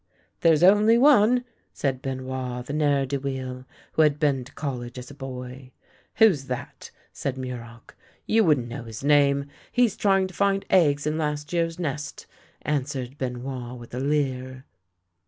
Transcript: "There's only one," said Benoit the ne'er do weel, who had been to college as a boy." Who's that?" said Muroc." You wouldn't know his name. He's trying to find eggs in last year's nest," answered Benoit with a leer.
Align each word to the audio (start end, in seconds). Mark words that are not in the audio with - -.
"There's 0.41 0.63
only 0.63 0.97
one," 0.97 1.45
said 1.73 2.01
Benoit 2.01 2.65
the 2.65 2.73
ne'er 2.73 3.05
do 3.05 3.19
weel, 3.19 3.65
who 3.91 4.01
had 4.01 4.17
been 4.19 4.43
to 4.45 4.53
college 4.53 4.97
as 4.97 5.11
a 5.11 5.13
boy." 5.13 5.73
Who's 6.15 6.45
that?" 6.45 6.89
said 7.13 7.35
Muroc." 7.37 7.93
You 8.35 8.43
wouldn't 8.43 8.67
know 8.67 8.85
his 8.85 9.03
name. 9.03 9.45
He's 9.71 9.95
trying 9.95 10.25
to 10.25 10.33
find 10.33 10.65
eggs 10.71 11.05
in 11.05 11.19
last 11.19 11.53
year's 11.53 11.77
nest," 11.77 12.25
answered 12.63 13.19
Benoit 13.19 13.77
with 13.77 13.93
a 13.93 13.99
leer. 13.99 14.65